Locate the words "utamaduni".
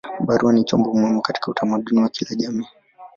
1.51-2.01